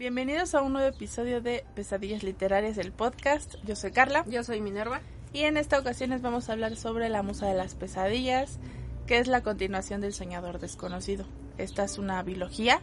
Bienvenidos 0.00 0.54
a 0.54 0.62
un 0.62 0.72
nuevo 0.72 0.88
episodio 0.88 1.42
de 1.42 1.62
Pesadillas 1.74 2.22
Literarias 2.22 2.74
del 2.74 2.90
podcast. 2.90 3.56
Yo 3.66 3.76
soy 3.76 3.90
Carla. 3.90 4.24
Yo 4.26 4.42
soy 4.42 4.62
Minerva. 4.62 5.02
Y 5.34 5.40
en 5.40 5.58
esta 5.58 5.78
ocasión 5.78 6.08
les 6.08 6.22
vamos 6.22 6.48
a 6.48 6.54
hablar 6.54 6.74
sobre 6.76 7.10
La 7.10 7.22
Musa 7.22 7.46
de 7.46 7.52
las 7.52 7.74
Pesadillas, 7.74 8.60
que 9.06 9.18
es 9.18 9.26
la 9.26 9.42
continuación 9.42 10.00
del 10.00 10.14
Soñador 10.14 10.58
Desconocido. 10.58 11.26
Esta 11.58 11.84
es 11.84 11.98
una 11.98 12.22
biología 12.22 12.80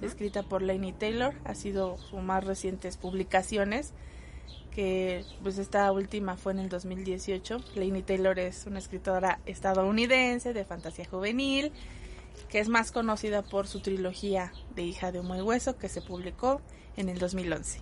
escrita 0.00 0.44
por 0.44 0.62
Lainey 0.62 0.92
Taylor, 0.92 1.34
ha 1.42 1.56
sido 1.56 1.98
sus 1.98 2.22
más 2.22 2.44
recientes 2.44 2.96
publicaciones, 2.96 3.92
que 4.70 5.24
pues 5.42 5.58
esta 5.58 5.90
última 5.90 6.36
fue 6.36 6.52
en 6.52 6.60
el 6.60 6.68
2018. 6.68 7.64
Lainey 7.74 8.02
Taylor 8.02 8.38
es 8.38 8.66
una 8.66 8.78
escritora 8.78 9.40
estadounidense 9.44 10.52
de 10.52 10.64
fantasía 10.64 11.04
juvenil, 11.10 11.72
que 12.48 12.60
es 12.60 12.68
más 12.68 12.92
conocida 12.92 13.42
por 13.42 13.66
su 13.66 13.80
trilogía 13.80 14.52
de 14.74 14.82
Hija 14.82 15.12
de 15.12 15.20
Humo 15.20 15.36
y 15.36 15.40
Hueso, 15.40 15.76
que 15.76 15.88
se 15.88 16.02
publicó 16.02 16.60
en 16.96 17.08
el 17.08 17.18
2011. 17.18 17.80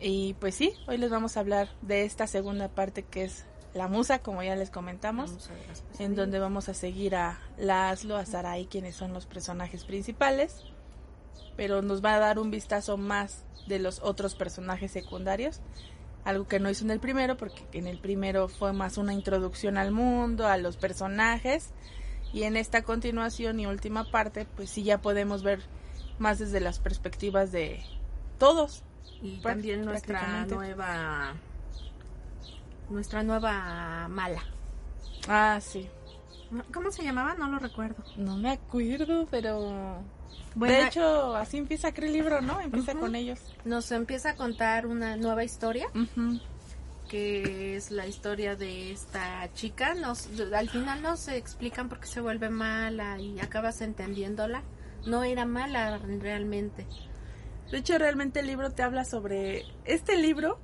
Y 0.00 0.34
pues 0.34 0.54
sí, 0.54 0.72
hoy 0.86 0.96
les 0.98 1.10
vamos 1.10 1.36
a 1.36 1.40
hablar 1.40 1.68
de 1.82 2.04
esta 2.04 2.26
segunda 2.26 2.68
parte 2.68 3.02
que 3.02 3.24
es 3.24 3.44
la 3.74 3.88
musa, 3.88 4.20
como 4.20 4.42
ya 4.42 4.56
les 4.56 4.70
comentamos, 4.70 5.50
en 5.98 6.14
donde 6.14 6.38
vamos 6.38 6.68
a 6.68 6.74
seguir 6.74 7.16
a 7.16 7.40
Laszlo, 7.58 8.16
a 8.16 8.24
Sarai, 8.24 8.66
quienes 8.66 8.96
son 8.96 9.12
los 9.12 9.26
personajes 9.26 9.84
principales, 9.84 10.64
pero 11.56 11.82
nos 11.82 12.04
va 12.04 12.14
a 12.14 12.18
dar 12.18 12.38
un 12.38 12.50
vistazo 12.50 12.96
más 12.96 13.44
de 13.66 13.78
los 13.78 14.00
otros 14.00 14.34
personajes 14.34 14.92
secundarios, 14.92 15.60
algo 16.24 16.46
que 16.46 16.60
no 16.60 16.70
hizo 16.70 16.84
en 16.84 16.90
el 16.90 17.00
primero, 17.00 17.36
porque 17.36 17.62
en 17.72 17.86
el 17.86 17.98
primero 17.98 18.48
fue 18.48 18.72
más 18.72 18.98
una 18.98 19.12
introducción 19.12 19.78
al 19.78 19.90
mundo, 19.90 20.46
a 20.46 20.56
los 20.56 20.76
personajes, 20.76 21.70
y 22.32 22.44
en 22.44 22.56
esta 22.56 22.82
continuación 22.82 23.60
y 23.60 23.66
última 23.66 24.10
parte, 24.10 24.46
pues 24.56 24.70
sí 24.70 24.82
ya 24.82 25.00
podemos 25.00 25.42
ver 25.42 25.60
más 26.18 26.38
desde 26.38 26.60
las 26.60 26.78
perspectivas 26.78 27.52
de 27.52 27.80
todos, 28.38 28.82
y 29.22 29.38
también 29.38 29.84
nuestra 29.84 30.46
nueva 30.46 31.34
nuestra 32.90 33.22
nueva 33.22 34.08
mala. 34.08 34.42
Ah, 35.28 35.58
sí. 35.60 35.88
¿Cómo 36.72 36.90
se 36.90 37.02
llamaba? 37.04 37.34
No 37.34 37.48
lo 37.48 37.58
recuerdo. 37.58 38.02
No 38.16 38.36
me 38.36 38.50
acuerdo, 38.50 39.26
pero 39.30 40.02
de 40.54 40.86
hecho, 40.86 41.36
así 41.36 41.58
empieza 41.58 41.88
el 41.88 42.12
libro, 42.12 42.40
¿no? 42.40 42.60
Empieza 42.60 42.94
con 42.94 43.14
ellos. 43.14 43.38
Nos 43.64 43.90
empieza 43.92 44.30
a 44.30 44.36
contar 44.36 44.86
una 44.86 45.16
nueva 45.16 45.44
historia. 45.44 45.88
Que 47.08 47.76
es 47.76 47.90
la 47.90 48.06
historia 48.06 48.54
de 48.54 48.92
esta 48.92 49.50
chica. 49.54 49.94
Nos, 49.94 50.28
al 50.52 50.68
final 50.68 51.02
no 51.02 51.16
se 51.16 51.36
explican 51.36 51.88
por 51.88 52.00
qué 52.00 52.06
se 52.06 52.20
vuelve 52.20 52.50
mala 52.50 53.18
y 53.18 53.40
acabas 53.40 53.80
entendiéndola. 53.80 54.62
No 55.06 55.24
era 55.24 55.44
mala 55.44 55.98
realmente. 55.98 56.86
De 57.70 57.78
hecho, 57.78 57.98
realmente 57.98 58.40
el 58.40 58.46
libro 58.46 58.70
te 58.70 58.82
habla 58.82 59.04
sobre 59.04 59.64
este 59.84 60.16
libro, 60.16 60.58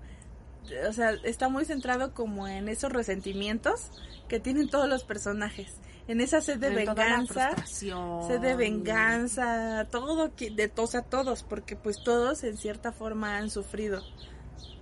o 0.89 0.93
sea, 0.93 1.11
está 1.25 1.49
muy 1.49 1.65
centrado 1.65 2.15
como 2.15 2.49
en 2.49 2.69
esos 2.69 2.93
resentimientos 2.93 3.91
que 4.29 4.41
tienen 4.41 4.69
todos 4.71 4.89
los 4.89 5.05
personajes, 5.05 5.77
en 6.09 6.23
esa 6.23 6.41
sed 6.41 6.59
de 6.59 6.71
venganza, 6.71 7.51
sed 7.67 8.41
de 8.41 8.57
venganza, 8.57 9.87
todo 9.91 10.29
de 10.29 10.69
todos 10.69 10.95
a 10.95 11.03
todos, 11.03 11.43
porque 11.43 11.77
pues 11.77 12.03
todos 12.03 12.43
en 12.43 12.57
cierta 12.57 12.91
forma 12.91 13.37
han 13.37 13.51
sufrido 13.51 14.03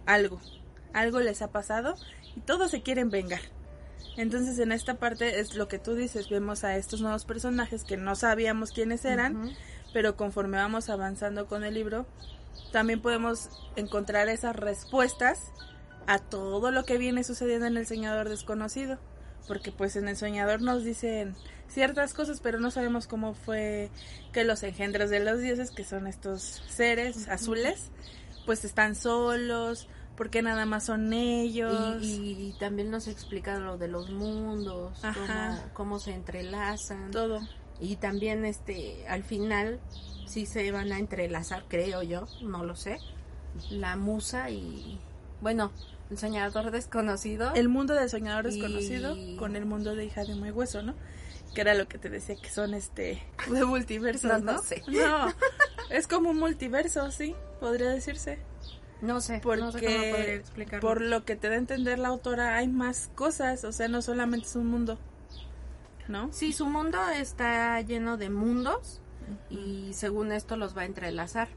algo, 0.07 0.41
algo 0.93 1.21
les 1.21 1.43
ha 1.43 1.48
pasado 1.48 1.95
y 2.37 2.41
todos 2.41 2.71
se 2.71 2.83
quieren 2.83 3.11
vengar. 3.11 3.41
Entonces 4.17 4.58
en 4.58 4.73
esta 4.73 4.95
parte 4.95 5.41
es 5.41 5.55
lo 5.55 5.69
que 5.69 5.79
tú 5.79 5.95
dices, 5.95 6.29
vemos 6.29 6.64
a 6.64 6.77
estos 6.77 7.01
nuevos 7.01 7.25
personajes 7.25 7.85
que 7.85 7.97
no 7.97 8.14
sabíamos 8.14 8.73
quiénes 8.73 9.05
eran, 9.05 9.53
pero 9.92 10.17
conforme 10.17 10.58
vamos 10.58 10.91
avanzando 10.91 11.47
con 11.47 11.64
el 11.64 11.75
libro, 11.75 12.07
también 12.73 13.01
podemos 13.01 13.48
encontrar 13.77 14.29
esas 14.29 14.57
respuestas 14.57 15.53
a 16.07 16.19
todo 16.19 16.70
lo 16.70 16.85
que 16.85 16.98
viene 16.98 17.24
sucediendo 17.24 17.67
en 17.67 17.77
el 17.77 17.86
Soñador 17.86 18.29
Desconocido. 18.29 18.98
Porque 19.48 19.73
pues 19.73 19.97
en 19.97 20.09
el 20.09 20.17
Soñador 20.17 20.63
nos 20.63 20.85
dicen 20.85 21.35
ciertas 21.69 22.14
cosas, 22.14 22.41
pero 22.41 22.61
no 22.61 22.70
sabemos 22.70 23.07
cómo 23.07 23.35
fue 23.35 23.91
que 24.33 24.45
los 24.45 24.63
engendros 24.63 25.11
de 25.11 25.20
los 25.20 25.41
dioses, 25.41 25.70
que 25.70 25.85
son 25.85 26.07
estos 26.07 26.63
seres 26.69 27.29
azules, 27.29 27.91
pues 28.47 28.64
están 28.64 28.95
solos, 28.95 29.89
porque 30.17 30.42
nada 30.42 30.67
más 30.67 30.84
son 30.84 31.12
ellos. 31.12 32.02
Y, 32.02 32.55
también 32.58 32.90
nos 32.90 33.08
explica 33.08 33.58
lo 33.58 33.78
de 33.78 33.89
los 33.89 34.11
mundos, 34.11 35.00
cómo, 35.00 35.61
cómo, 35.73 35.98
se 35.98 36.14
entrelazan. 36.14 37.11
Todo 37.11 37.40
y 37.83 37.96
también 37.96 38.45
este 38.45 39.05
al 39.08 39.24
final 39.24 39.80
sí 40.27 40.46
se 40.46 40.70
van 40.70 40.92
a 40.92 40.98
entrelazar 40.98 41.64
creo 41.68 42.02
yo 42.02 42.28
no 42.40 42.64
lo 42.64 42.77
sé 42.77 42.98
la 43.70 43.96
musa 43.96 44.50
y 44.50 45.00
bueno 45.40 45.73
el 46.08 46.17
soñador 46.17 46.70
desconocido 46.70 47.52
el 47.55 47.68
mundo 47.68 47.94
del 47.94 48.08
soñador 48.08 48.44
desconocido 48.44 49.17
con 49.36 49.56
el 49.56 49.67
mundo 49.67 49.96
de 49.96 50.05
hija 50.05 50.24
de 50.24 50.36
muy 50.36 50.52
hueso 50.52 50.83
no 50.83 50.94
que 51.55 51.61
era 51.61 51.74
lo 51.74 51.89
que 51.89 51.98
te 51.98 52.08
decía 52.08 52.36
que 52.36 52.50
son 52.50 52.73
este 52.73 53.20
de 53.50 53.64
multiversos 53.64 54.42
no, 54.42 54.52
no, 54.52 54.62
sé. 54.62 54.83
no 54.86 55.27
es 55.90 56.06
como 56.06 56.30
un 56.30 56.39
multiverso 56.39 57.11
sí 57.11 57.34
podría 57.58 57.90
decirse 57.90 58.39
no 59.02 59.20
sé, 59.20 59.40
porque 59.42 59.61
no 59.61 59.73
sé 59.73 60.42
cómo 60.57 60.80
por 60.80 61.02
lo 61.02 61.24
que 61.24 61.36
te 61.36 61.48
da 61.48 61.55
a 61.55 61.58
entender 61.58 61.98
la 61.98 62.08
autora 62.08 62.57
hay 62.57 62.68
más 62.68 63.11
cosas, 63.14 63.64
o 63.64 63.73
sea, 63.73 63.89
no 63.89 64.01
solamente 64.01 64.46
es 64.46 64.57
un 64.57 64.68
mundo. 64.68 64.98
¿no? 66.08 66.33
Sí, 66.33 66.52
su 66.52 66.67
mundo 66.67 66.98
está 67.14 67.80
lleno 67.80 68.17
de 68.17 68.30
mundos 68.30 69.01
y 69.51 69.92
según 69.92 70.33
esto 70.33 70.57
los 70.57 70.77
va 70.77 70.83
a 70.83 70.86
entrelazar. 70.86 71.48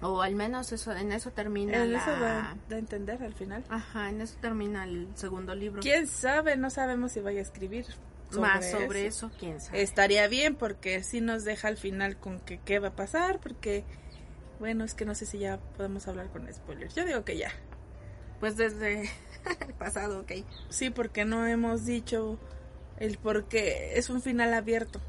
O 0.00 0.20
al 0.20 0.34
menos 0.34 0.72
eso, 0.72 0.92
en 0.92 1.12
eso 1.12 1.30
termina 1.30 1.84
en 1.84 1.94
Eso 1.94 2.10
da, 2.10 2.56
a 2.70 2.74
entender 2.74 3.22
al 3.22 3.34
final. 3.34 3.64
Ajá, 3.68 4.08
en 4.08 4.20
eso 4.20 4.36
termina 4.40 4.82
el 4.82 5.08
segundo 5.14 5.54
libro. 5.54 5.80
¿Quién 5.80 6.08
sabe? 6.08 6.56
No 6.56 6.70
sabemos 6.70 7.12
si 7.12 7.20
vaya 7.20 7.38
a 7.38 7.42
escribir. 7.42 7.86
Más 8.32 8.70
sobre 8.70 9.06
eso. 9.06 9.30
quién 9.38 9.60
sabe. 9.60 9.82
Estaría 9.82 10.26
bien 10.26 10.56
porque 10.56 11.02
si 11.04 11.20
nos 11.20 11.44
deja 11.44 11.68
al 11.68 11.76
final 11.76 12.16
con 12.16 12.40
que 12.40 12.58
qué 12.58 12.78
va 12.78 12.88
a 12.88 12.96
pasar, 12.96 13.38
porque, 13.40 13.84
bueno, 14.62 14.84
es 14.84 14.94
que 14.94 15.04
no 15.04 15.16
sé 15.16 15.26
si 15.26 15.40
ya 15.40 15.58
podemos 15.76 16.06
hablar 16.06 16.28
con 16.28 16.46
spoilers. 16.54 16.94
Yo 16.94 17.04
digo 17.04 17.24
que 17.24 17.36
ya. 17.36 17.50
Pues 18.38 18.56
desde 18.56 19.10
el 19.66 19.74
pasado, 19.76 20.20
ok. 20.20 20.30
Sí, 20.68 20.90
porque 20.90 21.24
no 21.24 21.44
hemos 21.48 21.84
dicho 21.84 22.38
el 22.96 23.18
por 23.18 23.46
qué 23.46 23.98
es 23.98 24.08
un 24.08 24.22
final 24.22 24.54
abierto. 24.54 25.00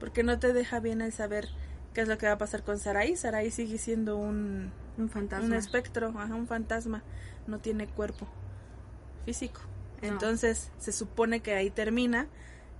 Porque 0.00 0.22
no 0.22 0.38
te 0.38 0.54
deja 0.54 0.80
bien 0.80 1.02
el 1.02 1.12
saber 1.12 1.50
qué 1.92 2.00
es 2.00 2.08
lo 2.08 2.16
que 2.16 2.28
va 2.28 2.32
a 2.32 2.38
pasar 2.38 2.62
con 2.62 2.78
Sarai. 2.78 3.14
Sarai 3.14 3.50
sigue 3.50 3.76
siendo 3.76 4.16
un, 4.16 4.72
un 4.96 5.10
fantasma. 5.10 5.48
Un 5.48 5.52
espectro, 5.52 6.08
un 6.08 6.46
fantasma. 6.46 7.02
No 7.46 7.58
tiene 7.58 7.86
cuerpo 7.86 8.26
físico. 9.26 9.60
Entonces 10.00 10.70
se 10.78 10.92
supone 10.92 11.40
que 11.40 11.52
ahí 11.52 11.68
termina 11.68 12.26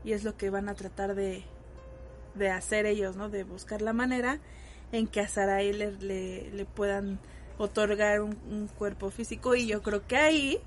y 0.04 0.14
es 0.14 0.24
lo 0.24 0.38
que 0.38 0.48
van 0.48 0.70
a 0.70 0.74
tratar 0.74 1.14
de, 1.14 1.44
de 2.34 2.48
hacer 2.48 2.86
ellos, 2.86 3.16
¿no? 3.16 3.28
De 3.28 3.44
buscar 3.44 3.82
la 3.82 3.92
manera 3.92 4.40
en 4.92 5.06
que 5.06 5.20
a 5.20 5.28
Sarai 5.28 5.72
le, 5.72 5.92
le, 5.92 6.64
puedan 6.64 7.18
otorgar 7.58 8.20
un, 8.20 8.36
un, 8.50 8.68
cuerpo 8.68 9.10
físico 9.10 9.54
y 9.54 9.66
yo 9.66 9.82
creo 9.82 10.06
que 10.06 10.16
ahí 10.16 10.60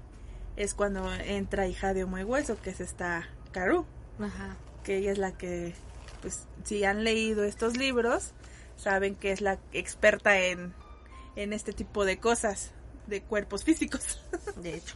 es 0.56 0.74
cuando 0.74 1.12
entra 1.14 1.68
hija 1.68 1.94
de 1.94 2.04
Homo 2.04 2.20
y 2.20 2.24
Hueso, 2.24 2.60
que 2.62 2.72
es 2.72 2.82
esta 2.82 3.30
Caru. 3.52 3.86
Ajá. 4.20 4.58
Que 4.84 4.98
ella 4.98 5.12
es 5.12 5.18
la 5.18 5.38
que, 5.38 5.74
pues, 6.22 6.48
si 6.64 6.84
han 6.84 7.04
leído 7.04 7.44
estos 7.44 7.78
libros, 7.78 8.34
saben 8.76 9.16
que 9.16 9.32
es 9.32 9.42
la 9.42 9.60
experta 9.72 10.40
en, 10.40 10.74
en 11.36 11.54
este 11.54 11.74
tipo 11.74 12.06
de 12.06 12.20
cosas, 12.20 12.72
de 13.08 13.22
cuerpos 13.22 13.64
físicos. 13.64 14.22
De 14.58 14.76
hecho. 14.76 14.96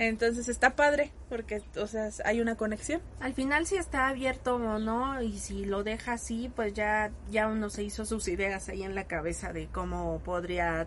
Entonces 0.00 0.48
está 0.48 0.76
padre, 0.76 1.10
porque, 1.28 1.60
o 1.76 1.88
sea, 1.88 2.08
hay 2.24 2.40
una 2.40 2.54
conexión. 2.54 3.02
Al 3.18 3.34
final 3.34 3.66
si 3.66 3.74
está 3.74 4.06
abierto 4.06 4.54
o 4.54 4.78
no, 4.78 5.20
y 5.20 5.40
si 5.40 5.64
lo 5.64 5.82
deja 5.82 6.12
así, 6.12 6.52
pues 6.54 6.72
ya, 6.72 7.10
ya 7.32 7.48
uno 7.48 7.68
se 7.68 7.82
hizo 7.82 8.04
sus 8.04 8.28
ideas 8.28 8.68
ahí 8.68 8.84
en 8.84 8.94
la 8.94 9.08
cabeza 9.08 9.52
de 9.52 9.66
cómo 9.66 10.20
podría 10.24 10.86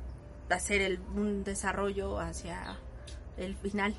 hacer 0.49 0.79
el, 0.79 0.99
un 1.13 1.43
desarrollo 1.43 2.21
hacia 2.21 2.77
el 3.35 3.57
final. 3.57 3.93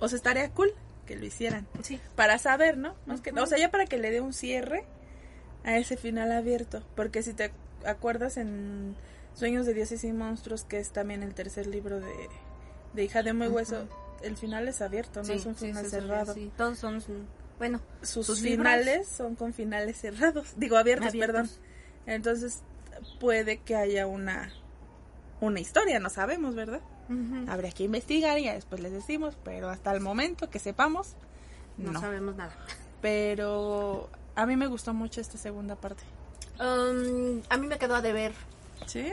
O 0.00 0.08
sea, 0.08 0.16
estaría 0.16 0.50
cool 0.52 0.72
que 1.06 1.16
lo 1.16 1.26
hicieran. 1.26 1.66
Sí. 1.82 2.00
Para 2.16 2.38
saber, 2.38 2.78
¿no? 2.78 2.94
que, 3.22 3.32
o 3.32 3.46
sea, 3.46 3.58
ya 3.58 3.70
para 3.70 3.84
que 3.84 3.98
le 3.98 4.10
dé 4.10 4.22
un 4.22 4.32
cierre 4.32 4.86
a 5.62 5.76
ese 5.76 5.98
final 5.98 6.32
abierto. 6.32 6.82
Porque 6.96 7.22
si 7.22 7.34
te 7.34 7.52
acuerdas 7.84 8.38
en 8.38 8.96
Sueños 9.34 9.66
de 9.66 9.74
Dioses 9.74 10.04
y 10.04 10.12
Monstruos, 10.14 10.64
que 10.64 10.78
es 10.78 10.90
también 10.90 11.22
el 11.22 11.34
tercer 11.34 11.66
libro 11.66 12.00
de, 12.00 12.14
de 12.94 13.04
Hija 13.04 13.22
de 13.22 13.32
Muy 13.32 13.48
Hueso, 13.48 13.86
el 14.22 14.36
final 14.36 14.68
es 14.68 14.80
abierto, 14.80 15.22
no 15.22 15.32
es 15.32 15.46
un 15.46 15.54
final 15.54 15.86
cerrado. 15.86 16.34
Todos 16.56 16.78
son, 16.78 17.02
bueno, 17.58 17.80
sus, 18.02 18.40
finales 18.40 19.06
son 19.08 19.34
con 19.34 19.52
finales 19.52 19.98
cerrados, 19.98 20.52
digo 20.56 20.76
abiertos, 20.76 21.12
perdón. 21.12 21.48
Entonces 22.06 22.62
puede 23.18 23.58
que 23.58 23.76
haya 23.76 24.06
una 24.06 24.52
una 25.40 25.60
historia, 25.60 25.98
no 26.00 26.10
sabemos, 26.10 26.54
¿verdad? 26.54 26.80
Habría 27.48 27.70
que 27.70 27.84
investigar 27.84 28.38
y 28.38 28.48
después 28.48 28.80
les 28.80 28.92
decimos, 28.92 29.36
pero 29.44 29.68
hasta 29.68 29.92
el 29.92 30.00
momento 30.00 30.48
que 30.48 30.58
sepamos, 30.58 31.16
no, 31.76 32.00
sabemos 32.00 32.34
nada. 32.34 32.56
Pero 33.02 34.08
a 34.34 34.46
mí 34.46 34.56
me 34.56 34.66
gustó 34.68 34.94
mucho 34.94 35.20
esta 35.20 35.36
segunda 35.36 35.76
parte. 35.76 36.02
Um, 36.58 37.42
a 37.50 37.58
mí 37.58 37.66
me 37.66 37.78
quedó 37.78 37.96
a 37.96 38.00
deber. 38.00 38.32
¿Sí? 38.86 39.12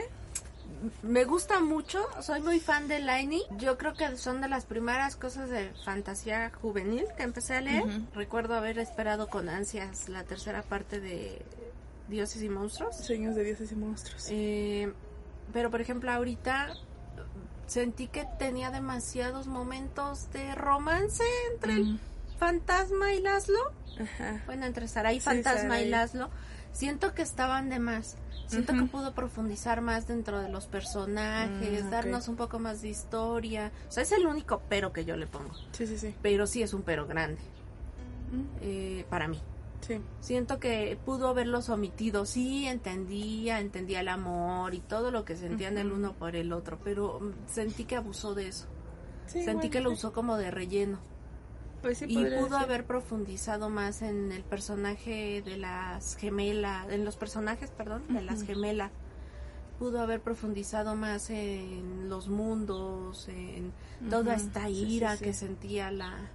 Me 1.02 1.24
gusta 1.24 1.60
mucho, 1.60 2.04
soy 2.22 2.40
muy 2.40 2.58
fan 2.58 2.88
de 2.88 2.98
Lainey. 2.98 3.42
Yo 3.58 3.78
creo 3.78 3.94
que 3.94 4.16
son 4.16 4.40
de 4.40 4.48
las 4.48 4.64
primeras 4.64 5.14
cosas 5.16 5.48
de 5.48 5.70
fantasía 5.84 6.50
juvenil 6.60 7.04
que 7.16 7.22
empecé 7.22 7.56
a 7.56 7.60
leer. 7.60 7.84
Recuerdo 8.14 8.54
haber 8.54 8.78
esperado 8.78 9.28
con 9.28 9.48
ansias 9.48 10.08
la 10.08 10.24
tercera 10.24 10.62
parte 10.62 11.00
de 11.00 11.40
Dioses 12.08 12.42
y 12.42 12.48
Monstruos. 12.48 12.96
Sueños 12.96 13.36
de 13.36 13.44
dioses 13.44 13.70
y 13.70 13.76
monstruos. 13.76 14.26
Eh, 14.30 14.92
pero 15.52 15.70
por 15.70 15.80
ejemplo 15.80 16.10
ahorita 16.10 16.74
sentí 17.66 18.08
que 18.08 18.26
tenía 18.38 18.70
demasiados 18.70 19.46
momentos 19.46 20.30
de 20.32 20.54
romance 20.54 21.22
entre 21.54 21.74
el 21.74 22.00
fantasma 22.38 23.12
y 23.14 23.20
Laszlo. 23.20 23.60
Ajá. 24.00 24.42
Bueno, 24.46 24.66
entre 24.66 24.88
Sarai, 24.88 25.14
Sí, 25.16 25.20
Fantasma 25.20 25.62
Sarai. 25.62 25.86
y 25.86 25.90
Laszlo. 25.90 26.28
Siento 26.72 27.14
que 27.14 27.22
estaban 27.22 27.68
de 27.68 27.78
más. 27.78 28.16
Siento 28.46 28.74
que 28.74 28.82
pudo 28.84 29.14
profundizar 29.14 29.80
más 29.80 30.06
dentro 30.06 30.40
de 30.40 30.48
los 30.50 30.66
personajes, 30.66 31.84
Mm, 31.84 31.90
darnos 31.90 32.28
un 32.28 32.36
poco 32.36 32.58
más 32.58 32.82
de 32.82 32.88
historia. 32.88 33.72
O 33.88 33.92
sea, 33.92 34.02
es 34.02 34.12
el 34.12 34.26
único 34.26 34.62
pero 34.68 34.92
que 34.92 35.04
yo 35.04 35.16
le 35.16 35.26
pongo. 35.26 35.54
Sí, 35.72 35.86
sí, 35.86 35.96
sí. 35.98 36.14
Pero 36.22 36.46
sí 36.46 36.62
es 36.62 36.74
un 36.74 36.82
pero 36.82 37.06
grande 37.06 37.40
Mm, 38.32 38.44
eh, 38.62 39.06
para 39.10 39.28
mí. 39.28 39.38
Sí. 39.80 40.00
Siento 40.20 40.58
que 40.60 40.96
pudo 41.04 41.28
haberlos 41.28 41.68
omitido. 41.68 42.24
Sí, 42.24 42.66
entendía, 42.66 43.58
entendía 43.60 44.00
el 44.00 44.08
amor 44.08 44.74
y 44.74 44.80
todo 44.80 45.10
lo 45.10 45.24
que 45.24 45.36
sentían 45.36 45.76
el 45.76 45.90
uno 45.92 46.12
por 46.14 46.36
el 46.36 46.52
otro, 46.52 46.78
pero 46.84 47.20
mm, 47.20 47.32
sentí 47.48 47.84
que 47.84 47.96
abusó 47.96 48.34
de 48.34 48.48
eso. 48.48 48.66
Sí, 49.26 49.42
sentí 49.44 49.52
bueno, 49.54 49.70
que 49.70 49.80
lo 49.80 49.90
usó 49.90 50.12
como 50.12 50.36
de 50.36 50.50
relleno. 50.50 50.98
Pues 51.82 51.98
sí, 51.98 52.06
y 52.08 52.24
pudo 52.24 52.50
ser. 52.50 52.58
haber 52.58 52.84
profundizado 52.84 53.68
más 53.68 54.02
en 54.02 54.30
el 54.30 54.44
personaje 54.44 55.42
de 55.42 55.56
las 55.56 56.16
gemelas, 56.16 56.88
en 56.90 57.04
los 57.04 57.16
personajes, 57.16 57.70
perdón, 57.70 58.04
de 58.08 58.22
las 58.22 58.44
gemelas. 58.44 58.92
Pudo 59.80 60.00
haber 60.00 60.20
profundizado 60.20 60.94
más 60.94 61.28
en 61.30 62.08
los 62.08 62.28
mundos, 62.28 63.28
en 63.28 63.72
toda 64.08 64.36
esta 64.36 64.66
sí, 64.66 64.96
ira 64.96 65.16
sí. 65.16 65.24
que 65.24 65.34
sentía 65.34 65.90
la, 65.90 66.30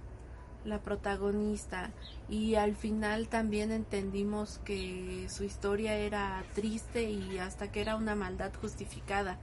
la 0.66 0.80
protagonista. 0.82 1.92
Y 2.28 2.56
al 2.56 2.76
final 2.76 3.28
también 3.28 3.72
entendimos 3.72 4.60
que 4.66 5.26
su 5.30 5.44
historia 5.44 5.94
era 5.96 6.44
triste 6.54 7.10
y 7.10 7.38
hasta 7.38 7.72
que 7.72 7.80
era 7.80 7.96
una 7.96 8.14
maldad 8.14 8.52
justificada 8.60 9.38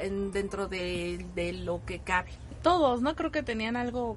en, 0.00 0.32
dentro 0.32 0.68
de, 0.68 1.26
de 1.34 1.52
lo 1.52 1.84
que 1.84 1.98
cabe. 1.98 2.30
Todos, 2.62 3.02
¿no? 3.02 3.14
Creo 3.14 3.30
que 3.30 3.42
tenían 3.42 3.76
algo 3.76 4.16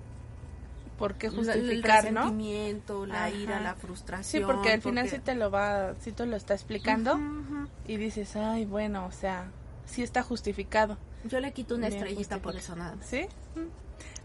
por 0.97 1.15
qué 1.15 1.27
el 1.27 1.35
justificar, 1.35 2.11
¿no? 2.11 2.21
resentimiento, 2.21 3.05
la 3.05 3.25
Ajá. 3.25 3.29
ira, 3.31 3.59
la 3.59 3.73
Sí, 3.73 3.79
frustración. 3.81 4.45
porque 4.45 4.71
al 4.71 4.81
final 4.81 5.05
porque- 5.05 5.17
sí 5.17 5.21
te 5.23 5.35
lo 5.35 5.51
va, 5.51 5.93
sí 6.01 6.11
te 6.11 6.25
lo 6.25 6.35
está 6.35 6.53
explicando 6.53 7.13
Ujú, 7.15 7.23
ujú. 7.23 7.67
y 7.87 7.97
dices, 7.97 8.35
ay, 8.35 8.65
bueno, 8.65 9.05
o 9.05 9.11
sea, 9.11 9.49
sí 9.85 10.03
está 10.03 10.23
justificado, 10.23 10.97
Yo 11.25 11.39
le 11.39 11.51
quito 11.53 11.73
una 11.75 11.87
Bien 11.89 12.01
estrellita 12.03 12.37
por 12.39 12.55
eso 12.55 12.75
nada 12.75 12.95
más. 12.95 13.05
¿sí? 13.07 13.27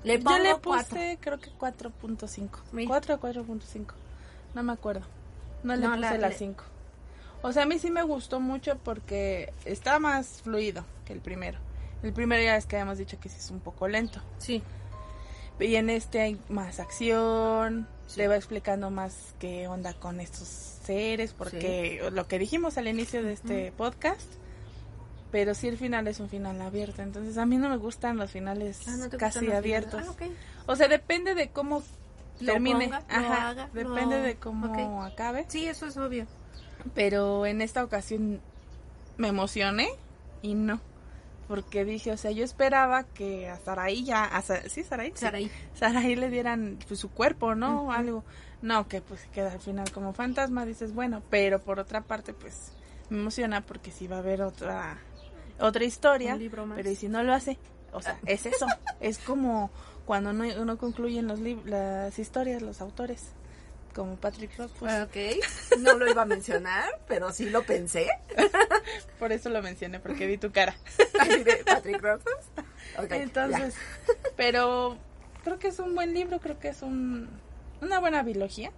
Le 0.05 0.19
Yo 0.19 0.25
pongo 0.25 0.39
le 0.39 0.51
cuatro. 0.63 0.91
puse, 0.97 1.19
creo 1.21 1.39
que 1.41 1.51
4.5. 1.59 2.59
Mira. 2.73 2.89
4 2.89 3.15
o 3.15 3.21
4.5. 3.21 3.95
No 4.55 4.63
me 4.63 4.73
acuerdo. 4.73 5.03
No 5.63 5.75
le 5.77 5.83
No, 5.83 5.89
puse 5.91 6.01
la- 6.01 6.19
la 6.19 6.29
le- 6.29 6.35
5. 6.35 6.65
O 7.43 7.53
sea, 7.53 7.63
a 7.63 7.67
mí 7.67 7.79
sí 7.79 7.91
me 7.91 8.03
gustó 8.03 8.39
mucho 8.41 8.77
porque 8.85 9.53
está 9.65 9.99
más 9.99 10.43
fluido 10.43 10.85
que 11.07 11.13
el 11.15 11.21
primero. 11.21 11.59
El 12.03 12.13
primero 12.13 12.43
ya 12.43 12.57
es 12.57 12.67
que 12.67 12.77
habíamos 12.77 12.99
dicho 12.99 13.19
que 13.21 13.29
sí 13.31 13.37
es 13.39 13.51
un 13.51 13.61
poco 13.61 13.89
lento. 13.89 14.21
Sí. 14.39 14.63
Y 15.61 15.77
en 15.77 15.91
este 15.91 16.21
hay 16.21 16.41
más 16.49 16.81
acción, 16.81 17.87
Sí. 18.07 18.17
te 18.17 18.29
va 18.29 18.35
explicando 18.37 18.91
más 18.91 19.35
qué 19.39 19.69
onda 19.69 19.93
con 19.95 20.19
estos 20.21 20.49
seres, 20.49 21.33
porque 21.33 22.03
lo 22.13 22.27
que 22.27 22.39
dijimos 22.39 22.77
al 22.79 22.89
inicio 22.89 23.23
de 23.23 23.33
este 23.35 23.71
podcast, 23.73 24.27
pero 25.31 25.55
sí 25.55 25.69
el 25.69 25.77
final 25.79 26.09
es 26.09 26.19
un 26.19 26.29
final 26.29 26.61
abierto, 26.61 27.03
entonces 27.03 27.39
a 27.39 27.47
mí 27.47 27.57
no 27.57 27.69
me 27.69 27.77
gustan 27.77 28.17
los 28.17 28.31
finales 28.33 28.81
Ah, 28.89 28.97
¿no 28.97 29.09
te 29.09 29.17
casi 29.17 29.45
los 29.47 29.55
abiertos. 29.55 30.03
Ah. 30.09 30.25
O 30.67 30.75
sea, 30.77 30.89
depende 30.89 31.35
de 31.35 31.51
cómo 31.51 31.83
Lo 32.41 32.53
termine, 32.53 32.87
ponga, 32.87 33.01
lo 33.01 33.15
Ajá, 33.15 33.49
haga, 33.51 33.69
depende 33.73 34.17
lo- 34.17 34.23
de 34.23 34.35
cómo 34.37 35.05
acabe, 35.05 35.45
Sí, 35.49 35.67
eso 35.69 35.87
es 35.87 35.97
obvio. 35.99 36.27
pero 36.95 37.47
en 37.47 37.61
esta 37.61 37.85
ocasión 37.85 38.41
me 39.19 39.29
emocioné 39.29 39.91
y 40.43 40.55
no. 40.55 40.81
Porque 41.51 41.85
dije, 41.85 42.13
o 42.13 42.17
sea, 42.17 42.31
yo 42.31 42.45
esperaba 42.45 43.03
que 43.03 43.49
a 43.49 43.59
Saraí 43.59 44.05
ya, 44.05 44.25
a 44.25 44.41
Sa- 44.41 44.69
sí, 44.69 44.85
Saraí, 44.85 45.11
sí. 45.11 45.19
Saraí. 45.19 45.51
Saraí 45.75 46.15
le 46.15 46.31
dieran 46.31 46.79
pues, 46.87 47.01
su 47.01 47.11
cuerpo, 47.11 47.57
¿no? 47.57 47.91
Algo. 47.93 48.23
No, 48.63 48.87
que 48.87 49.01
pues 49.01 49.21
queda 49.35 49.51
al 49.55 49.59
final 49.59 49.91
como 49.91 50.13
fantasma, 50.13 50.65
dices, 50.65 50.95
bueno, 50.95 51.23
pero 51.29 51.59
por 51.61 51.81
otra 51.81 52.03
parte, 52.03 52.35
pues 52.35 52.71
me 53.09 53.19
emociona 53.19 53.63
porque 53.67 53.91
sí 53.91 54.07
va 54.07 54.17
a 54.17 54.19
haber 54.21 54.43
otra 54.43 54.99
otra 55.59 55.83
historia, 55.85 56.35
pero 56.77 56.89
¿y 56.89 56.95
si 56.95 57.09
no 57.09 57.25
lo 57.25 57.35
hace? 57.35 57.59
O 57.93 58.01
sea, 58.01 58.17
es 58.27 58.47
eso, 58.47 58.67
es 59.01 59.19
como 59.19 59.73
cuando 60.07 60.33
no, 60.33 60.45
no 60.65 60.79
concluyen 60.79 61.27
los 61.27 61.41
lib- 61.41 61.65
las 61.65 62.17
historias, 62.21 62.63
los 62.63 62.81
autores, 62.81 63.33
como 63.95 64.17
Patrick 64.17 64.57
Rothfuss. 64.57 64.91
Ok, 65.03 65.17
no 65.81 65.95
lo 65.95 66.11
iba 66.11 66.23
a 66.23 66.27
mencionar, 66.27 67.01
pero 67.09 67.33
sí 67.33 67.51
lo 67.51 67.63
pensé. 67.63 68.09
Por 69.19 69.33
eso 69.33 69.51
lo 69.51 69.63
mencioné, 69.63 70.01
porque 70.01 70.27
vi 70.27 70.39
tu 70.39 70.51
cara. 70.51 70.75
Patrick 71.67 72.03
Rothfuss. 72.03 72.47
Ok, 72.99 73.13
Entonces, 73.13 73.75
pero 74.37 74.97
creo 75.45 75.59
que 75.59 75.69
es 75.69 75.79
un 75.79 75.95
buen 75.95 76.15
libro, 76.15 76.41
creo 76.41 76.59
que 76.59 76.69
es 76.69 76.83
un, 76.83 77.29
una 77.81 77.99
buena 77.99 78.23
biología. 78.23 78.73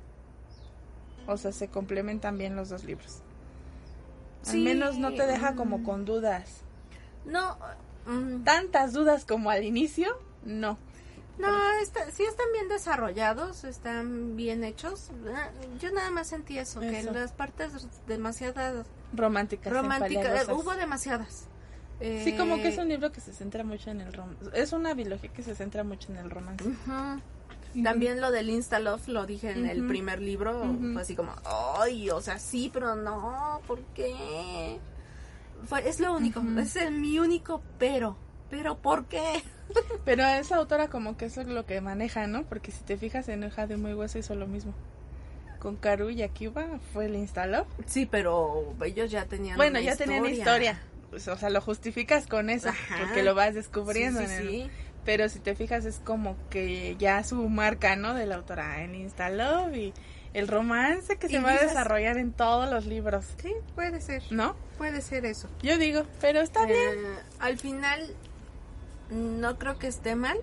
O 1.26 1.36
sea, 1.36 1.52
se 1.52 1.68
complementan 1.68 2.36
bien 2.36 2.56
los 2.56 2.68
dos 2.68 2.84
libros. 2.84 3.18
Al 4.48 4.58
menos 4.58 4.98
no 4.98 5.14
te 5.14 5.26
deja 5.26 5.54
como 5.54 5.78
mm. 5.78 5.84
con 5.84 6.04
dudas. 6.04 6.62
No, 7.24 7.56
mm, 8.06 8.42
Tantas 8.42 8.92
dudas 8.92 9.24
como 9.24 9.50
al 9.50 9.62
inicio, 9.64 10.18
no. 10.44 10.78
No, 11.50 11.72
está, 11.82 12.10
sí 12.10 12.22
están 12.24 12.46
bien 12.52 12.68
desarrollados, 12.68 13.64
están 13.64 14.36
bien 14.36 14.64
hechos. 14.64 15.10
Ah, 15.34 15.50
Yo 15.80 15.90
nada 15.92 16.10
más 16.10 16.28
sentí 16.28 16.58
eso, 16.58 16.80
que 16.80 17.00
Eso. 17.00 17.12
las 17.12 17.32
partes 17.32 17.72
demasiadas 18.06 18.86
Románticas. 19.14 19.72
románticas, 19.72 20.24
empalagosas. 20.24 20.56
hubo 20.64 20.74
demasiadas. 20.74 21.46
Sí, 22.00 22.34
como 22.36 22.56
que 22.56 22.68
es 22.68 22.78
Eh, 22.78 22.80
un 22.82 22.88
libro 22.88 23.12
que 23.12 23.20
se 23.20 23.32
centra 23.32 23.62
mucho 23.62 23.90
en 23.90 24.00
el 24.00 24.12
romance. 24.12 24.50
Es 24.54 24.72
una 24.72 24.92
biología 24.94 25.32
que 25.32 25.42
se 25.42 25.54
centra 25.54 25.84
mucho 25.84 26.10
en 26.10 26.18
el 26.18 26.30
romance. 26.30 26.64
También 27.82 28.20
lo 28.20 28.30
del 28.30 28.50
Insta 28.50 28.78
Love 28.80 29.08
lo 29.08 29.24
dije 29.24 29.52
en 29.52 29.66
el 29.66 29.86
primer 29.86 30.20
libro, 30.20 30.76
fue 30.92 31.00
así 31.02 31.14
como, 31.16 31.32
ay, 31.78 32.10
o 32.10 32.20
sea, 32.20 32.38
sí, 32.38 32.70
pero 32.72 32.94
no, 32.96 33.60
¿por 33.66 33.80
qué? 33.94 34.78
Fue, 35.66 35.88
es 35.88 36.00
lo 36.00 36.14
único, 36.14 36.42
es 36.58 36.76
el, 36.76 36.92
mi 36.92 37.18
único 37.18 37.62
pero, 37.78 38.16
pero 38.52 38.76
¿por 38.76 39.06
qué? 39.06 39.42
Pero 40.04 40.22
esa 40.26 40.56
autora 40.56 40.88
como 40.88 41.16
que 41.16 41.24
eso 41.24 41.40
es 41.40 41.46
lo 41.46 41.64
que 41.64 41.80
maneja, 41.80 42.26
¿no? 42.26 42.42
Porque 42.42 42.70
si 42.70 42.84
te 42.84 42.98
fijas 42.98 43.28
en 43.30 43.42
Hoja 43.44 43.66
de 43.66 43.78
Muy 43.78 43.94
Hueso 43.94 44.18
hizo 44.18 44.34
lo 44.34 44.46
mismo. 44.46 44.74
Con 45.58 45.76
Karu 45.76 46.10
y 46.10 46.22
Akiba 46.22 46.66
fue 46.92 47.06
el 47.06 47.14
instaló. 47.14 47.66
Sí, 47.86 48.04
pero 48.04 48.74
ellos 48.84 49.10
ya 49.10 49.24
tenían 49.24 49.56
Bueno, 49.56 49.78
una 49.78 49.80
ya 49.88 49.96
tenían 49.96 50.26
historia. 50.26 50.78
Pues, 51.08 51.26
o 51.28 51.36
sea, 51.38 51.48
lo 51.48 51.62
justificas 51.62 52.26
con 52.26 52.50
eso, 52.50 52.68
Ajá. 52.68 52.96
porque 53.00 53.22
lo 53.22 53.34
vas 53.34 53.54
descubriendo. 53.54 54.20
Sí, 54.20 54.26
sí, 54.26 54.32
en 54.34 54.40
el- 54.42 54.48
sí. 54.48 54.70
Pero 55.06 55.28
si 55.30 55.38
te 55.40 55.54
fijas 55.54 55.86
es 55.86 56.00
como 56.04 56.36
que 56.50 56.96
ya 56.98 57.24
su 57.24 57.36
marca, 57.48 57.96
¿no? 57.96 58.12
De 58.12 58.26
la 58.26 58.34
autora, 58.36 58.84
el 58.84 58.94
instaló 58.94 59.74
y 59.74 59.94
el 60.34 60.48
romance 60.48 61.16
que 61.16 61.28
se 61.28 61.40
va 61.40 61.52
a 61.54 61.58
desarrollar 61.62 62.18
en 62.18 62.32
todos 62.32 62.70
los 62.70 62.84
libros, 62.86 63.24
Sí, 63.40 63.52
puede 63.74 64.00
ser, 64.02 64.22
¿no? 64.30 64.54
puede 64.78 65.00
ser 65.00 65.24
eso. 65.26 65.48
Yo 65.62 65.78
digo, 65.78 66.04
pero 66.20 66.40
está 66.40 66.66
bien. 66.66 66.76
Eh, 66.78 67.18
al 67.40 67.58
final, 67.58 68.14
no 69.10 69.58
creo 69.58 69.78
que 69.78 69.86
esté 69.88 70.14
mal. 70.16 70.38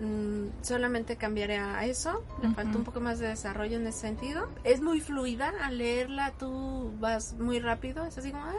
Mm, 0.00 0.50
solamente 0.62 1.16
cambiaré 1.16 1.56
a 1.58 1.84
eso. 1.84 2.22
Le 2.42 2.50
falta 2.50 2.76
un 2.78 2.84
poco 2.84 3.00
más 3.00 3.18
de 3.18 3.28
desarrollo 3.28 3.76
en 3.78 3.86
ese 3.86 4.00
sentido. 4.00 4.48
Es 4.64 4.80
muy 4.80 5.00
fluida. 5.00 5.52
Al 5.62 5.78
leerla 5.78 6.32
tú 6.38 6.92
vas 7.00 7.34
muy 7.34 7.58
rápido. 7.58 8.04
Es 8.06 8.16
así 8.18 8.30
como... 8.30 8.44
"Ah". 8.44 8.52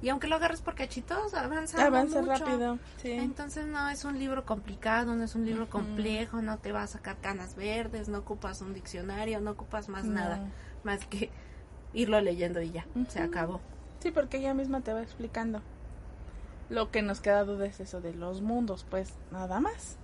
Y 0.00 0.10
aunque 0.10 0.28
lo 0.28 0.36
agarres 0.36 0.60
por 0.62 0.76
cachitos, 0.76 1.34
avanza 1.34 1.84
Avanza 1.84 2.20
mucho. 2.22 2.44
rápido, 2.44 2.78
sí. 3.02 3.10
Entonces 3.10 3.66
no 3.66 3.88
es 3.88 4.04
un 4.04 4.16
libro 4.16 4.44
complicado, 4.44 5.16
no 5.16 5.24
es 5.24 5.34
un 5.34 5.44
libro 5.44 5.68
complejo, 5.68 6.40
no 6.40 6.56
te 6.58 6.70
va 6.70 6.84
a 6.84 6.86
sacar 6.86 7.16
canas 7.20 7.56
verdes, 7.56 8.08
no 8.08 8.18
ocupas 8.18 8.60
un 8.60 8.74
diccionario, 8.74 9.40
no 9.40 9.50
ocupas 9.50 9.88
más 9.88 10.04
No. 10.04 10.12
nada, 10.12 10.40
más 10.84 11.04
que 11.06 11.30
irlo 11.94 12.20
leyendo 12.20 12.62
y 12.62 12.70
ya, 12.70 12.86
se 13.08 13.18
acabó. 13.20 13.60
Sí, 13.98 14.12
porque 14.12 14.36
ella 14.36 14.54
misma 14.54 14.82
te 14.82 14.92
va 14.92 15.02
explicando. 15.02 15.62
Lo 16.68 16.90
que 16.90 17.02
nos 17.02 17.20
queda 17.20 17.44
duda 17.44 17.66
es 17.66 17.80
eso 17.80 18.00
de 18.00 18.12
los 18.14 18.40
mundos, 18.42 18.84
pues 18.88 19.12
nada 19.30 19.60
más. 19.60 19.96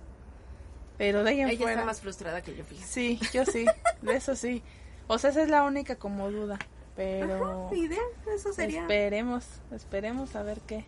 Pero 0.97 1.23
de 1.23 1.31
ahí 1.31 1.41
en 1.41 1.49
Ella 1.49 1.57
fuera. 1.57 1.71
está 1.73 1.85
más 1.85 2.01
frustrada 2.01 2.41
que 2.41 2.55
yo, 2.55 2.63
fíjate. 2.63 2.87
Sí, 2.87 3.19
yo 3.33 3.45
sí, 3.45 3.65
de 4.01 4.15
eso 4.15 4.35
sí. 4.35 4.63
O 5.07 5.17
sea, 5.17 5.29
esa 5.29 5.43
es 5.43 5.49
la 5.49 5.63
única 5.63 5.97
como 5.97 6.31
duda. 6.31 6.57
Pero 6.95 7.65
Ajá, 7.67 7.75
idea, 7.75 8.01
eso 8.33 8.53
sería. 8.53 8.81
esperemos, 8.81 9.45
esperemos 9.71 10.35
a 10.35 10.43
ver 10.43 10.61
qué, 10.61 10.85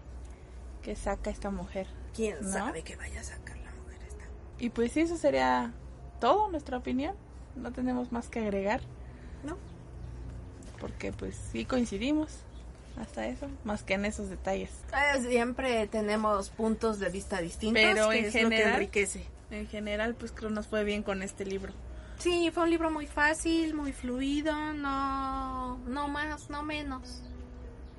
qué 0.82 0.96
saca 0.96 1.30
esta 1.30 1.50
mujer. 1.52 1.88
¿Quién 2.16 2.38
¿no? 2.42 2.52
sabe 2.52 2.82
que 2.84 2.96
vaya 2.96 3.20
a 3.20 3.24
sacar 3.24 3.58
la 3.58 3.72
mujer 3.74 4.00
esta? 4.08 4.24
Y 4.58 4.70
pues 4.70 4.94
sí, 4.94 5.02
eso 5.02 5.18
sería 5.18 5.74
todo, 6.22 6.50
nuestra 6.50 6.78
opinión. 6.78 7.16
No 7.56 7.72
tenemos 7.74 8.12
más 8.12 8.30
que 8.30 8.40
agregar. 8.40 8.82
¿No? 9.44 9.58
porque 10.80 11.12
pues 11.12 11.36
sí 11.52 11.66
coincidimos 11.66 12.38
hasta 13.00 13.28
eso, 13.28 13.48
más 13.64 13.84
que 13.84 13.94
en 13.94 14.06
esos 14.06 14.30
detalles. 14.30 14.72
Eh, 14.94 15.22
siempre 15.28 15.88
tenemos 15.88 16.50
puntos 16.50 17.00
de 17.00 17.10
vista 17.10 17.40
distintos, 17.42 17.82
Pero 17.84 18.10
que 18.10 18.20
en 18.20 18.26
es 18.26 18.34
lo 18.34 18.40
que 18.50 18.56
general- 18.56 18.74
enriquece. 18.74 19.26
En 19.52 19.68
general, 19.68 20.16
pues 20.16 20.32
creo 20.32 20.50
nos 20.50 20.68
fue 20.68 20.84
bien 20.84 21.04
con 21.04 21.22
este 21.24 21.46
libro. 21.46 21.72
Sí, 22.20 22.50
fue 22.54 22.64
un 22.64 22.70
libro 22.72 22.90
muy 22.92 23.06
fácil, 23.06 23.74
muy 23.76 23.94
fluido, 23.94 24.54
no, 24.74 25.78
no 25.88 26.08
más, 26.08 26.50
no 26.50 26.64
menos. 26.64 27.22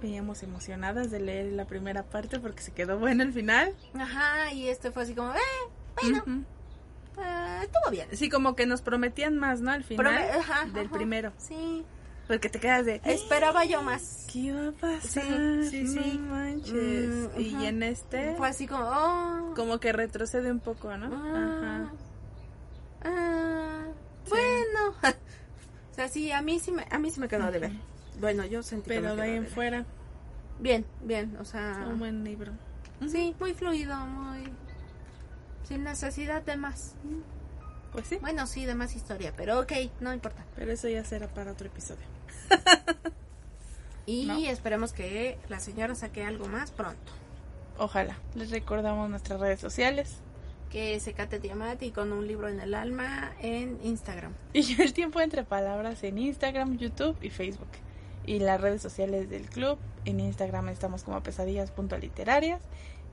Veíamos 0.03 0.43
emocionadas 0.43 1.11
de 1.11 1.21
leer 1.21 1.53
la 1.53 1.65
primera 1.65 2.03
parte 2.03 2.39
porque 2.39 2.63
se 2.63 2.73
quedó 2.73 2.99
bueno 2.99 3.23
el 3.23 3.33
final. 3.33 3.75
Ajá, 3.95 4.53
y 4.53 4.69
este 4.69 4.91
fue 4.91 5.05
así 5.05 5.15
como, 5.15 5.33
eh, 5.33 5.39
bueno, 6.03 6.45
eh, 7.19 7.61
estuvo 7.63 7.91
bien. 7.91 8.09
Sí, 8.13 8.29
como 8.29 8.55
que 8.55 8.67
nos 8.67 8.83
prometían 8.83 9.39
más, 9.39 9.61
¿no? 9.61 9.71
Al 9.71 9.85
final 9.85 10.07
Prome- 10.07 10.31
ajá, 10.39 10.67
del 10.67 10.87
ajá. 10.87 10.95
primero. 10.97 11.33
Sí, 11.39 11.85
Porque 12.29 12.49
te 12.51 12.61
quedas 12.61 12.85
de... 12.85 13.01
esperaba 13.05 13.65
yo 13.65 13.83
más. 13.83 14.27
¿Qué 14.31 14.39
iba 14.41 14.69
a 14.69 14.73
pasar? 14.73 15.01
Sí, 15.65 15.71
sí, 15.71 15.83
No 15.95 16.03
sí. 16.03 16.19
manches. 16.19 17.09
Mm, 17.35 17.41
y 17.41 17.67
en 17.67 17.83
este, 17.83 18.35
Fue 18.37 18.49
así 18.49 18.67
como, 18.67 18.85
oh, 18.85 19.55
como 19.57 19.81
que 19.81 19.93
retrocede 19.93 20.53
un 20.53 20.61
poco, 20.61 20.95
¿no? 20.99 21.07
ah, 21.13 21.91
Ajá. 23.01 23.11
ah, 23.11 23.85
bueno. 24.29 24.95
o 25.93 25.95
sea, 25.95 26.09
sí, 26.09 26.31
a 26.31 26.43
mí 26.43 26.61
sí 26.61 26.71
me, 26.71 26.87
a 26.91 26.99
mí 26.99 27.11
sí 27.11 27.19
me 27.19 27.29
quedó 27.29 27.51
de 27.51 27.59
ver. 27.61 27.73
Bueno, 28.21 28.45
yo 28.45 28.63
sentí 28.63 28.91
que 28.91 28.97
Pero 29.01 29.15
me 29.15 29.17
de 29.17 29.23
ahí 29.23 29.37
en 29.37 29.47
fuera, 29.47 29.85
Bien, 30.61 30.85
bien, 31.03 31.37
o 31.41 31.45
sea, 31.45 31.87
un 31.89 31.99
buen 31.99 32.25
libro. 32.25 32.53
sí, 33.09 33.35
muy 33.41 33.55
fluido, 33.55 33.97
muy 34.07 34.53
sin 35.67 35.85
necesidad 35.85 36.43
de 36.43 36.57
más. 36.57 36.95
Pues 37.93 38.07
sí, 38.07 38.19
Bueno, 38.21 38.47
sí, 38.47 38.67
de 38.67 38.75
más 38.75 38.95
historia, 38.97 39.33
pero 39.37 39.61
ok, 39.61 39.73
no 40.01 40.13
importa. 40.13 40.45
pero 40.57 40.73
eso 40.73 40.89
ya 40.89 41.05
será 41.05 41.29
para 41.29 41.53
otro 41.53 41.69
episodio. 41.69 42.05
Y 44.09 44.25
¿No? 44.25 44.39
esperemos 44.39 44.95
que 44.95 45.37
la 45.51 45.61
señora 45.61 45.95
saque 45.95 46.25
algo 46.25 46.49
más 46.49 46.71
pronto. 46.71 47.13
Ojalá. 47.77 48.17
Les 48.35 48.51
recordamos 48.51 49.11
nuestras 49.11 49.39
redes 49.39 49.61
sociales. 49.61 50.17
Que 50.71 50.99
se 50.99 51.13
cate 51.13 51.39
Tiamat 51.39 51.83
y 51.83 51.91
con 51.91 52.15
un 52.15 52.27
libro 52.27 52.49
en 52.49 52.59
el 52.59 52.73
alma 52.73 53.33
en 53.43 53.79
Instagram. 53.85 54.33
Y 54.55 54.81
el 54.81 54.95
tiempo 54.95 55.21
entre 55.21 55.45
palabras 55.45 56.03
en 56.05 56.17
Instagram, 56.17 56.79
YouTube 56.79 57.19
y 57.21 57.29
Facebook. 57.29 57.69
Y 58.25 58.39
las 58.39 58.59
redes 58.59 58.81
sociales 58.81 59.29
del 59.29 59.51
club. 59.51 59.79
En 60.07 60.21
Instagram 60.21 60.71
estamos 60.71 61.05
como 61.05 61.23
pesadillas.literarias. 61.23 62.63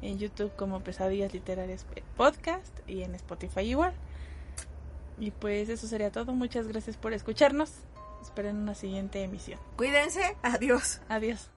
En 0.01 0.17
YouTube 0.17 0.55
como 0.55 0.79
Pesadillas 0.79 1.33
Literarias 1.33 1.85
Podcast. 2.15 2.79
Y 2.87 3.01
en 3.01 3.15
Spotify 3.15 3.63
igual. 3.63 3.93
Y 5.19 5.31
pues 5.31 5.67
eso 5.67 5.87
sería 5.87 6.09
todo. 6.09 6.31
Muchas 6.33 6.69
gracias 6.69 6.95
por 6.95 7.11
escucharnos. 7.11 7.73
Esperen 8.25 8.57
una 8.57 8.73
siguiente 8.73 9.21
emisión. 9.21 9.59
Cuídense, 9.77 10.35
adiós. 10.41 10.99
Adiós. 11.09 11.51